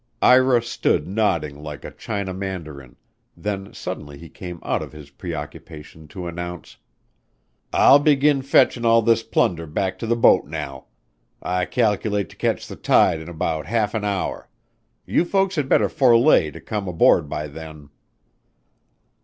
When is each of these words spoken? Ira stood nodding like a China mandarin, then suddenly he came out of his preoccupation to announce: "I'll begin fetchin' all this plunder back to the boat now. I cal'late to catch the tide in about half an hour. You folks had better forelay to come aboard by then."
Ira 0.19 0.63
stood 0.63 1.07
nodding 1.07 1.61
like 1.61 1.85
a 1.85 1.91
China 1.91 2.33
mandarin, 2.33 2.95
then 3.37 3.71
suddenly 3.71 4.17
he 4.17 4.29
came 4.29 4.59
out 4.63 4.81
of 4.81 4.93
his 4.93 5.11
preoccupation 5.11 6.07
to 6.07 6.25
announce: 6.25 6.77
"I'll 7.71 7.99
begin 7.99 8.41
fetchin' 8.41 8.83
all 8.83 9.03
this 9.03 9.21
plunder 9.21 9.67
back 9.67 9.99
to 9.99 10.07
the 10.07 10.15
boat 10.15 10.47
now. 10.47 10.85
I 11.39 11.65
cal'late 11.65 12.29
to 12.29 12.35
catch 12.35 12.67
the 12.67 12.75
tide 12.77 13.21
in 13.21 13.29
about 13.29 13.67
half 13.67 13.93
an 13.93 14.03
hour. 14.03 14.49
You 15.05 15.23
folks 15.23 15.55
had 15.55 15.69
better 15.69 15.87
forelay 15.87 16.49
to 16.51 16.59
come 16.59 16.87
aboard 16.87 17.29
by 17.29 17.45
then." 17.47 17.89